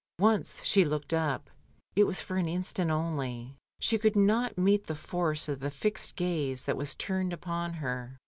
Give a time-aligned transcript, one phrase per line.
[0.17, 1.47] Once she looked up,
[1.95, 6.15] it was for an instant only; she could not meet the force of the fixed
[6.15, 8.17] gaze that was turned upon her.